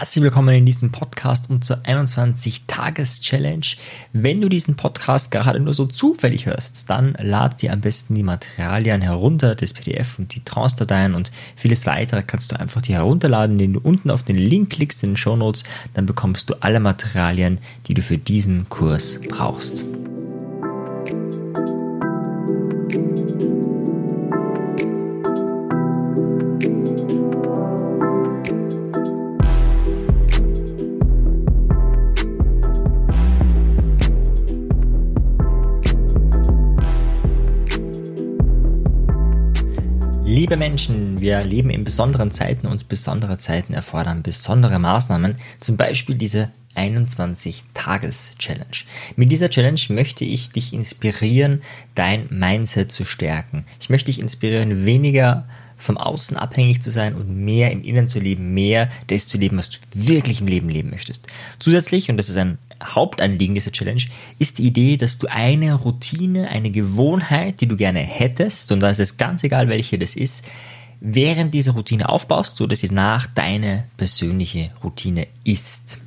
[0.00, 3.66] Herzlich willkommen in diesem Podcast und zur 21-Tages-Challenge.
[4.14, 8.22] Wenn du diesen Podcast gerade nur so zufällig hörst, dann lad dir am besten die
[8.22, 13.60] Materialien herunter, das PDF und die Trance-Dateien und vieles weitere kannst du einfach dir herunterladen,
[13.60, 15.64] indem du unten auf den Link klickst in den Show Notes.
[15.92, 19.84] Dann bekommst du alle Materialien, die du für diesen Kurs brauchst.
[40.50, 46.16] Liebe Menschen, wir leben in besonderen Zeiten und besondere Zeiten erfordern besondere Maßnahmen, zum Beispiel
[46.16, 48.66] diese 21-Tages-Challenge.
[49.14, 51.62] Mit dieser Challenge möchte ich dich inspirieren,
[51.94, 53.64] dein Mindset zu stärken.
[53.78, 55.46] Ich möchte dich inspirieren, weniger
[55.82, 59.58] vom Außen abhängig zu sein und mehr im Innen zu leben, mehr das zu leben,
[59.58, 61.26] was du wirklich im Leben leben möchtest.
[61.58, 64.02] Zusätzlich, und das ist ein Hauptanliegen dieser Challenge,
[64.38, 68.90] ist die Idee, dass du eine Routine, eine Gewohnheit, die du gerne hättest, und da
[68.90, 70.44] ist es ganz egal, welche das ist,
[71.00, 75.98] während dieser Routine aufbaust, so dass sie nach deine persönliche Routine ist.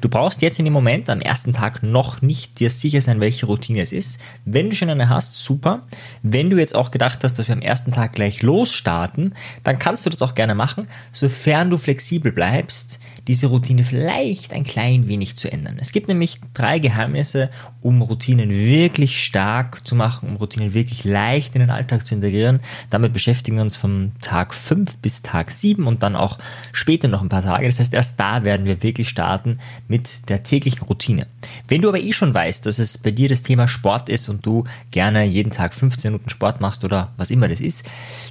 [0.00, 3.46] Du brauchst jetzt in dem Moment am ersten Tag noch nicht dir sicher sein, welche
[3.46, 4.20] Routine es ist.
[4.44, 5.86] Wenn du schon eine hast, super.
[6.22, 10.04] Wenn du jetzt auch gedacht hast, dass wir am ersten Tag gleich losstarten, dann kannst
[10.06, 15.36] du das auch gerne machen, sofern du flexibel bleibst, diese Routine vielleicht ein klein wenig
[15.36, 15.76] zu ändern.
[15.80, 21.54] Es gibt nämlich drei Geheimnisse, um Routinen wirklich stark zu machen, um Routinen wirklich leicht
[21.54, 22.60] in den Alltag zu integrieren.
[22.90, 26.38] Damit beschäftigen wir uns vom Tag 5 bis Tag 7 und dann auch
[26.72, 27.66] später noch ein paar Tage.
[27.66, 31.26] Das heißt, erst da werden wir wirklich starten mit der täglichen Routine.
[31.68, 34.44] Wenn du aber eh schon weißt, dass es bei dir das Thema Sport ist und
[34.44, 37.84] du gerne jeden Tag 15 Minuten Sport machst oder was immer das ist,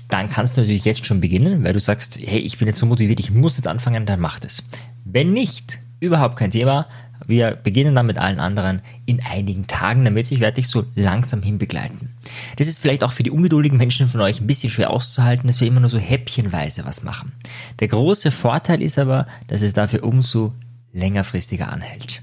[0.07, 2.85] dann kannst du natürlich jetzt schon beginnen, weil du sagst, hey, ich bin jetzt so
[2.85, 4.63] motiviert, ich muss jetzt anfangen, dann mach das.
[5.05, 6.87] Wenn nicht, überhaupt kein Thema.
[7.27, 11.43] Wir beginnen dann mit allen anderen in einigen Tagen, damit ich werde dich so langsam
[11.43, 12.09] hinbegleiten.
[12.57, 15.61] Das ist vielleicht auch für die ungeduldigen Menschen von euch ein bisschen schwer auszuhalten, dass
[15.61, 17.31] wir immer nur so häppchenweise was machen.
[17.79, 20.53] Der große Vorteil ist aber, dass es dafür umso
[20.93, 22.21] längerfristiger anhält.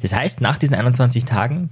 [0.00, 1.70] Das heißt, nach diesen 21 Tagen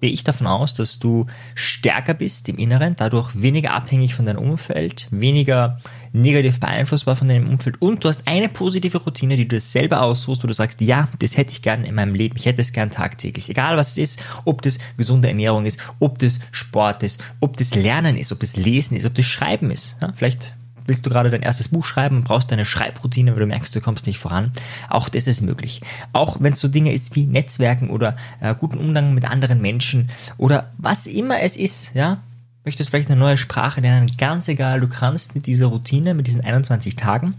[0.00, 4.38] gehe ich davon aus, dass du stärker bist im Inneren, dadurch weniger abhängig von deinem
[4.38, 5.78] Umfeld, weniger
[6.12, 10.02] negativ beeinflussbar von deinem Umfeld und du hast eine positive Routine, die du dir selber
[10.02, 12.72] aussuchst, wo du sagst, ja, das hätte ich gern in meinem Leben, ich hätte es
[12.72, 13.50] gern tagtäglich.
[13.50, 17.74] Egal was es ist, ob das gesunde Ernährung ist, ob das Sport ist, ob das
[17.74, 19.96] Lernen ist, ob das Lesen ist, ob das Schreiben ist.
[20.00, 20.54] Ja, vielleicht
[20.88, 23.80] willst du gerade dein erstes Buch schreiben und brauchst deine Schreibroutine, weil du merkst, du
[23.80, 24.52] kommst nicht voran.
[24.88, 25.80] Auch das ist möglich.
[26.12, 30.10] Auch wenn es so Dinge ist wie Netzwerken oder äh, guten Umgang mit anderen Menschen
[30.38, 32.22] oder was immer es ist, ja,
[32.64, 36.44] möchtest vielleicht eine neue Sprache lernen, ganz egal, du kannst mit dieser Routine, mit diesen
[36.44, 37.34] 21 Tagen,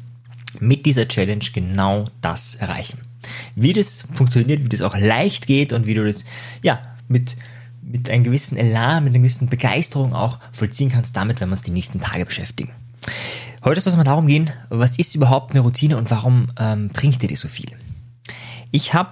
[0.60, 3.00] mit dieser Challenge genau das erreichen.
[3.56, 6.24] Wie das funktioniert, wie das auch leicht geht und wie du das,
[6.64, 7.36] ja, mit
[7.90, 11.64] mit einem gewissen Elan, mit einer gewissen Begeisterung auch vollziehen kannst, damit werden wir uns
[11.64, 12.72] die nächsten Tage beschäftigen.
[13.62, 17.22] Heute soll es mal darum gehen, was ist überhaupt eine Routine und warum ähm, bringt
[17.22, 17.70] dir die so viel?
[18.72, 19.12] Ich habe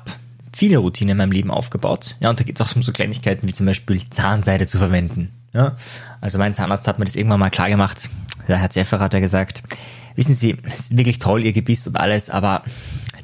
[0.55, 2.15] viele Routinen in meinem Leben aufgebaut.
[2.21, 5.31] Ja, und da geht es auch um so Kleinigkeiten wie zum Beispiel Zahnseide zu verwenden.
[5.53, 5.75] Ja,
[6.21, 8.09] also mein Zahnarzt hat mir das irgendwann mal klar gemacht.
[8.47, 9.63] Der Herr Zeffer hat ja gesagt,
[10.15, 12.63] wissen Sie, es ist wirklich toll, Ihr Gebiss und alles, aber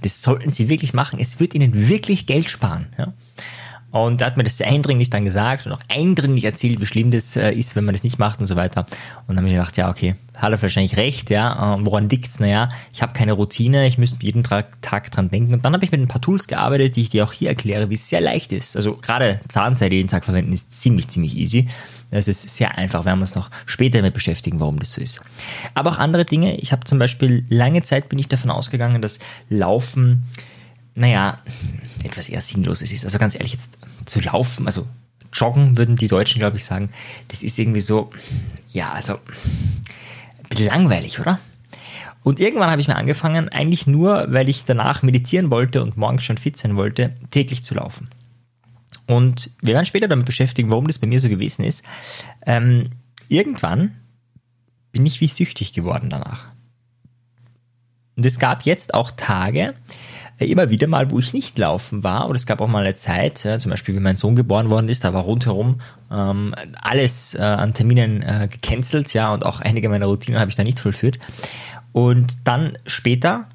[0.01, 1.19] das sollten Sie wirklich machen.
[1.19, 2.87] Es wird Ihnen wirklich Geld sparen.
[2.97, 3.13] Ja?
[3.93, 7.35] Und er hat mir das eindringlich dann gesagt und auch eindringlich erzählt, wie schlimm das
[7.35, 8.87] äh, ist, wenn man das nicht macht und so weiter.
[9.27, 11.75] Und dann habe ich gedacht, ja, okay, hat er wahrscheinlich recht, ja.
[11.75, 12.39] Äh, woran liegt's?
[12.39, 15.53] Naja, ich habe keine Routine, ich müsste jeden Tag dran denken.
[15.53, 17.91] Und dann habe ich mit ein paar Tools gearbeitet, die ich dir auch hier erkläre,
[17.91, 18.75] wie es sehr leicht ist.
[18.75, 21.67] Also gerade Zahnseide jeden Tag verwenden ist ziemlich, ziemlich easy.
[22.09, 25.21] Es ist sehr einfach, werden wir uns noch später damit beschäftigen, warum das so ist.
[25.75, 26.57] Aber auch andere Dinge.
[26.57, 30.23] Ich habe zum Beispiel lange Zeit bin ich davon ausgegangen, dass Laufen
[30.95, 31.39] naja,
[32.03, 33.05] etwas eher Sinnloses ist.
[33.05, 34.87] Also ganz ehrlich, jetzt zu laufen, also
[35.31, 36.89] joggen würden die Deutschen, glaube ich, sagen,
[37.29, 38.11] das ist irgendwie so,
[38.71, 41.39] ja, also ein bisschen langweilig, oder?
[42.23, 46.23] Und irgendwann habe ich mir angefangen, eigentlich nur, weil ich danach meditieren wollte und morgens
[46.23, 48.09] schon fit sein wollte, täglich zu laufen.
[49.07, 51.83] Und wir werden später damit beschäftigen, warum das bei mir so gewesen ist.
[52.45, 52.91] Ähm,
[53.27, 53.95] irgendwann
[54.91, 56.51] bin ich wie süchtig geworden danach.
[58.15, 59.73] Und es gab jetzt auch Tage,
[60.45, 62.27] immer wieder mal, wo ich nicht laufen war.
[62.27, 64.89] Oder es gab auch mal eine Zeit, ja, zum Beispiel, wie mein Sohn geboren worden
[64.89, 65.81] ist, da war rundherum
[66.11, 70.55] ähm, alles äh, an Terminen äh, gecancelt, ja, und auch einige meiner Routinen habe ich
[70.55, 71.19] da nicht vollführt.
[71.91, 73.47] Und dann später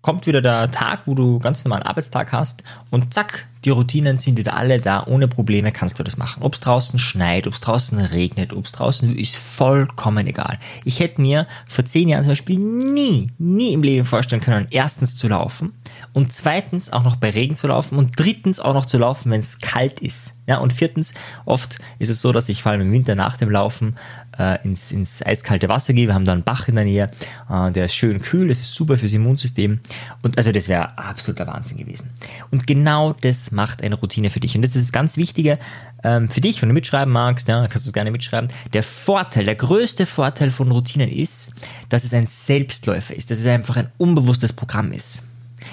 [0.00, 4.36] kommt wieder der Tag, wo du ganz normalen Arbeitstag hast und zack, die Routinen sind
[4.36, 6.42] wieder alle da, ohne Probleme kannst du das machen.
[6.42, 10.58] Ob es draußen schneit, ob es draußen regnet, ob es draußen ist vollkommen egal.
[10.84, 15.14] Ich hätte mir vor zehn Jahren zum Beispiel nie, nie im Leben vorstellen können, erstens
[15.14, 15.72] zu laufen
[16.12, 19.40] und zweitens auch noch bei Regen zu laufen und drittens auch noch zu laufen, wenn
[19.40, 20.34] es kalt ist.
[20.46, 21.14] Ja, und viertens,
[21.44, 23.94] oft ist es so, dass ich vor allem im Winter nach dem Laufen
[24.38, 26.08] äh, ins, ins eiskalte Wasser gehe.
[26.08, 27.08] Wir haben da einen Bach in der Nähe,
[27.48, 29.80] äh, der ist schön kühl, das ist super fürs Immunsystem.
[30.22, 32.10] Und also das wäre absoluter Wahnsinn gewesen.
[32.50, 34.56] Und genau das macht eine Routine für dich.
[34.56, 35.58] Und das ist das ganz Wichtige
[36.02, 38.50] ähm, für dich, wenn du mitschreiben magst, ja, kannst du es gerne mitschreiben.
[38.72, 41.54] Der Vorteil, der größte Vorteil von Routinen ist,
[41.88, 45.22] dass es ein Selbstläufer ist, dass es einfach ein unbewusstes Programm ist.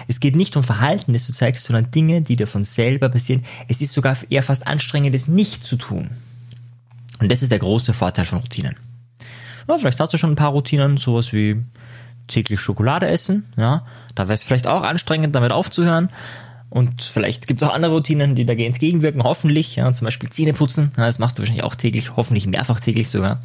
[0.08, 3.44] Es geht nicht um Verhalten, das du zeigst, sondern Dinge, die dir von selber passieren.
[3.68, 6.10] Es ist sogar eher fast anstrengend, es nicht zu tun.
[7.20, 8.76] Und das ist der große Vorteil von Routinen.
[9.68, 11.62] Ja, vielleicht hast du schon ein paar Routinen, sowas wie
[12.28, 13.52] täglich Schokolade essen.
[13.58, 13.86] Ja,
[14.16, 16.10] da wäre es vielleicht auch anstrengend, damit aufzuhören.
[16.70, 19.76] Und vielleicht gibt es auch andere Routinen, die dagegen entgegenwirken, hoffentlich.
[19.76, 20.92] Ja, zum Beispiel Zähne putzen.
[20.98, 23.42] Ja, das machst du wahrscheinlich auch täglich, hoffentlich mehrfach täglich sogar.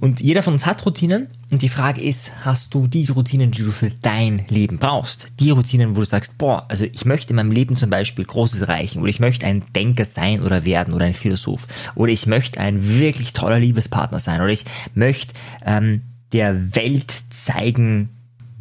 [0.00, 1.28] Und jeder von uns hat Routinen.
[1.50, 5.28] Und die Frage ist, hast du die Routinen, die du für dein Leben brauchst?
[5.40, 8.60] Die Routinen, wo du sagst, boah, also ich möchte in meinem Leben zum Beispiel Großes
[8.62, 9.00] erreichen.
[9.00, 11.66] Oder ich möchte ein Denker sein oder werden oder ein Philosoph.
[11.94, 14.40] Oder ich möchte ein wirklich toller Liebespartner sein.
[14.40, 14.64] Oder ich
[14.94, 15.32] möchte
[15.64, 16.02] ähm,
[16.32, 18.10] der Welt zeigen,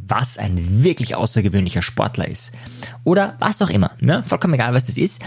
[0.08, 2.52] was ein wirklich außergewöhnlicher Sportler ist.
[3.04, 3.92] Oder was auch immer.
[4.00, 4.24] Ne?
[4.24, 5.22] Vollkommen egal, was das ist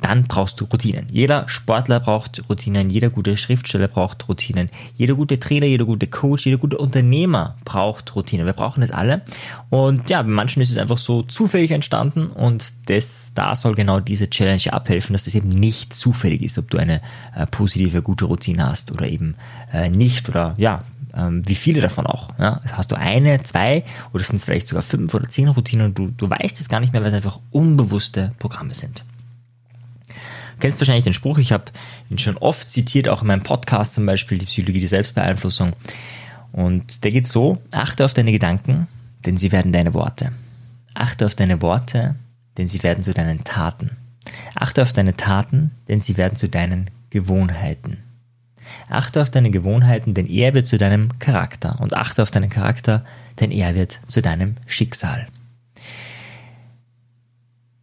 [0.00, 1.06] dann brauchst du Routinen.
[1.10, 6.46] Jeder Sportler braucht Routinen, jeder gute Schriftsteller braucht Routinen, jeder gute Trainer, jeder gute Coach,
[6.46, 8.46] jeder gute Unternehmer braucht Routinen.
[8.46, 9.22] Wir brauchen das alle.
[9.70, 14.00] Und ja, bei manchen ist es einfach so zufällig entstanden und das, da soll genau
[14.00, 17.00] diese Challenge abhelfen, dass das eben nicht zufällig ist, ob du eine
[17.34, 19.34] äh, positive, gute Routine hast oder eben
[19.72, 20.84] äh, nicht oder ja,
[21.18, 22.30] wie viele davon auch.
[22.38, 22.60] Ja?
[22.72, 26.08] Hast du eine, zwei oder sind es vielleicht sogar fünf oder zehn Routinen und du,
[26.08, 29.04] du weißt es gar nicht mehr, weil es einfach unbewusste Programme sind
[30.60, 31.64] kennst wahrscheinlich den Spruch, ich habe
[32.10, 35.72] ihn schon oft zitiert, auch in meinem Podcast zum Beispiel, die Psychologie der Selbstbeeinflussung.
[36.52, 38.88] Und der geht so, achte auf deine Gedanken,
[39.26, 40.32] denn sie werden deine Worte.
[40.94, 42.16] Achte auf deine Worte,
[42.56, 43.90] denn sie werden zu deinen Taten.
[44.54, 48.07] Achte auf deine Taten, denn sie werden zu deinen Gewohnheiten.
[48.88, 51.78] Achte auf deine Gewohnheiten, denn er wird zu deinem Charakter.
[51.80, 53.04] Und achte auf deinen Charakter,
[53.40, 55.26] denn er wird zu deinem Schicksal.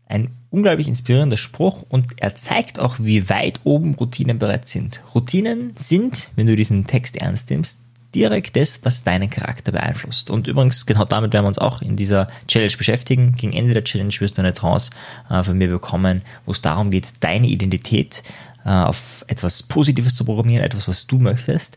[0.08, 5.02] Ein unglaublich inspirierender Spruch und er zeigt auch, wie weit oben Routinen bereits sind.
[5.14, 7.80] Routinen sind, wenn du diesen Text ernst nimmst,
[8.16, 10.30] direkt das, was deinen Charakter beeinflusst.
[10.30, 13.34] Und übrigens, genau damit werden wir uns auch in dieser Challenge beschäftigen.
[13.34, 14.92] Gegen Ende der Challenge wirst du eine Trance
[15.30, 18.24] äh, von mir bekommen, wo es darum geht, deine Identität
[18.70, 21.76] auf etwas Positives zu programmieren, etwas, was du möchtest,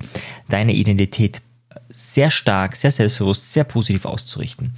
[0.49, 1.43] deine Identität
[1.93, 4.73] sehr stark, sehr selbstbewusst, sehr positiv auszurichten.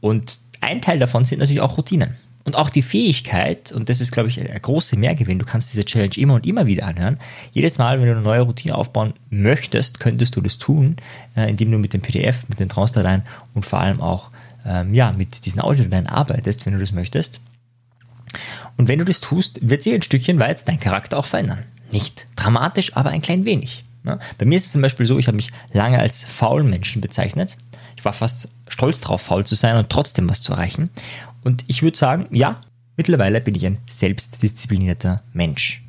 [0.00, 2.16] Und ein Teil davon sind natürlich auch Routinen.
[2.44, 5.84] Und auch die Fähigkeit, und das ist, glaube ich, der große Mehrgewinn, du kannst diese
[5.84, 7.18] Challenge immer und immer wieder anhören.
[7.52, 10.96] Jedes Mal, wenn du eine neue Routine aufbauen möchtest, könntest du das tun,
[11.36, 13.22] äh, indem du mit dem PDF, mit den Transdateien
[13.54, 14.30] und vor allem auch
[14.64, 17.40] ähm, ja, mit diesen Audiodateien arbeitest, wenn du das möchtest.
[18.76, 21.64] Und wenn du das tust, wird sich ein Stückchen weit dein Charakter auch verändern.
[21.90, 23.84] Nicht dramatisch, aber ein klein wenig.
[24.02, 24.18] Ne?
[24.38, 27.56] Bei mir ist es zum Beispiel so, ich habe mich lange als faulen Menschen bezeichnet.
[27.96, 30.90] Ich war fast stolz darauf, faul zu sein und trotzdem was zu erreichen.
[31.42, 32.58] Und ich würde sagen, ja,
[32.96, 35.82] mittlerweile bin ich ein selbstdisziplinierter Mensch.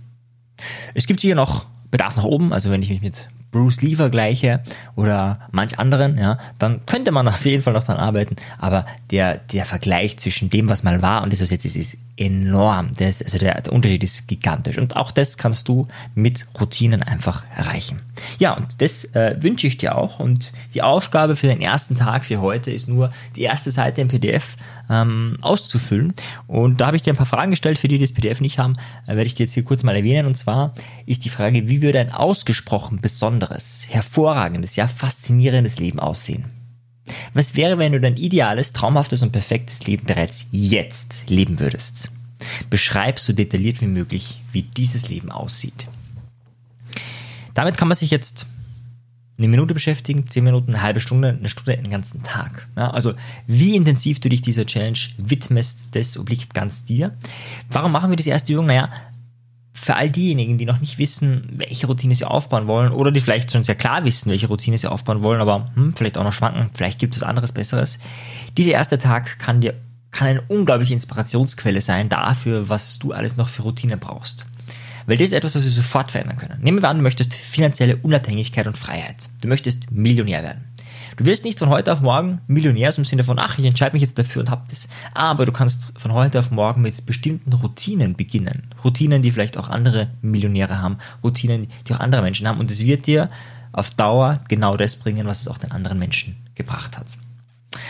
[0.94, 4.62] Es gibt hier noch Bedarf nach oben, also wenn ich mich mit Bruce Lee vergleiche
[4.96, 8.36] oder manch anderen, ja, dann könnte man auf jeden Fall noch dran arbeiten.
[8.58, 11.98] Aber der, der Vergleich zwischen dem, was mal war und das, was jetzt ist, ist
[12.18, 12.92] enorm.
[12.98, 14.78] Das, also der, der Unterschied ist gigantisch.
[14.78, 18.02] Und auch das kannst du mit Routinen einfach erreichen.
[18.38, 20.20] Ja, und das äh, wünsche ich dir auch.
[20.20, 24.08] Und die Aufgabe für den ersten Tag für heute ist nur, die erste Seite im
[24.08, 24.56] PDF
[24.92, 26.14] ähm, auszufüllen.
[26.48, 28.60] Und da habe ich dir ein paar Fragen gestellt, für die, die das PDF nicht
[28.60, 28.74] haben,
[29.06, 30.28] äh, werde ich dir jetzt hier kurz mal erwähnen.
[30.28, 30.74] Und zwar
[31.06, 36.46] ist die Frage, wie würde ein ausgesprochen besonderes, hervorragendes, ja faszinierendes Leben aussehen?
[37.34, 42.12] Was wäre, wenn du dein ideales, traumhaftes und perfektes Leben bereits jetzt leben würdest?
[42.70, 45.88] Beschreib so detailliert wie möglich, wie dieses Leben aussieht.
[47.54, 48.46] Damit kann man sich jetzt
[49.42, 52.68] eine Minute beschäftigen, zehn Minuten, eine halbe Stunde, eine Stunde, einen ganzen Tag.
[52.76, 53.14] Ja, also
[53.48, 57.18] wie intensiv du dich dieser Challenge widmest, das obliegt ganz dir.
[57.70, 58.68] Warum machen wir diese erste Übung?
[58.68, 58.90] Naja,
[59.74, 63.52] für all diejenigen, die noch nicht wissen, welche Routine sie aufbauen wollen oder die vielleicht
[63.52, 66.70] schon sehr klar wissen, welche Routine sie aufbauen wollen, aber hm, vielleicht auch noch schwanken,
[66.76, 67.98] vielleicht gibt es anderes Besseres.
[68.58, 69.74] Dieser erste Tag kann dir
[70.12, 74.46] kann eine unglaubliche Inspirationsquelle sein dafür, was du alles noch für Routine brauchst.
[75.12, 76.62] Weil das ist etwas, was wir sofort verändern können.
[76.62, 79.28] Nehmen wir an, du möchtest finanzielle Unabhängigkeit und Freiheit.
[79.42, 80.64] Du möchtest Millionär werden.
[81.18, 84.04] Du wirst nicht von heute auf morgen Millionär im Sinne von, ach, ich entscheide mich
[84.04, 84.88] jetzt dafür und hab das.
[85.14, 88.70] Aber du kannst von heute auf morgen mit bestimmten Routinen beginnen.
[88.86, 92.62] Routinen, die vielleicht auch andere Millionäre haben, Routinen, die auch andere Menschen haben.
[92.62, 93.30] Und es wird dir
[93.74, 97.18] auf Dauer genau das bringen, was es auch den anderen Menschen gebracht hat.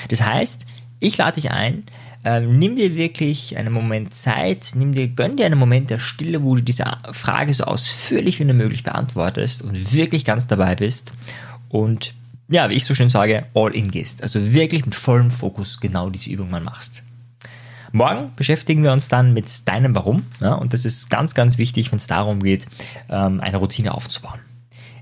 [0.09, 0.65] Das heißt,
[0.99, 1.83] ich lade dich ein,
[2.23, 6.43] ähm, nimm dir wirklich einen Moment Zeit, nimm dir, gönn dir einen Moment der Stille,
[6.43, 11.11] wo du diese Frage so ausführlich wie nur möglich beantwortest und wirklich ganz dabei bist
[11.69, 12.13] und
[12.49, 14.21] ja, wie ich so schön sage, all in gehst.
[14.21, 17.03] Also wirklich mit vollem Fokus genau diese Übung mal machst.
[17.93, 20.25] Morgen beschäftigen wir uns dann mit deinem Warum.
[20.39, 22.67] Ja, und das ist ganz, ganz wichtig, wenn es darum geht,
[23.09, 24.39] ähm, eine Routine aufzubauen.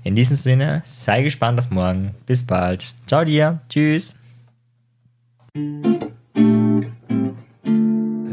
[0.02, 2.14] In diesem Sinne, sei gespannt auf morgen.
[2.26, 2.94] Bis bald.
[3.06, 3.60] Ciao dir.
[3.68, 4.16] Tschüss.